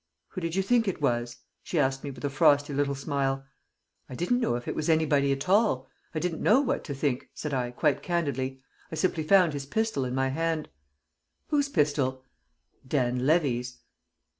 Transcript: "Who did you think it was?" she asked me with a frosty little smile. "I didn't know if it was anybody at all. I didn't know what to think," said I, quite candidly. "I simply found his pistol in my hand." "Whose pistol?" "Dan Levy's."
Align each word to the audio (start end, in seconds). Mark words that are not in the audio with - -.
"Who 0.29 0.41
did 0.41 0.55
you 0.55 0.63
think 0.63 0.87
it 0.87 0.99
was?" 0.99 1.37
she 1.61 1.77
asked 1.77 2.03
me 2.03 2.09
with 2.09 2.25
a 2.25 2.29
frosty 2.31 2.73
little 2.73 2.95
smile. 2.95 3.45
"I 4.09 4.15
didn't 4.15 4.39
know 4.39 4.55
if 4.55 4.67
it 4.67 4.73
was 4.73 4.89
anybody 4.89 5.31
at 5.31 5.47
all. 5.47 5.87
I 6.15 6.19
didn't 6.19 6.41
know 6.41 6.59
what 6.59 6.83
to 6.85 6.95
think," 6.95 7.29
said 7.35 7.53
I, 7.53 7.69
quite 7.69 8.01
candidly. 8.01 8.63
"I 8.91 8.95
simply 8.95 9.21
found 9.21 9.53
his 9.53 9.67
pistol 9.67 10.03
in 10.03 10.15
my 10.15 10.29
hand." 10.29 10.69
"Whose 11.49 11.69
pistol?" 11.69 12.23
"Dan 12.87 13.27
Levy's." 13.27 13.77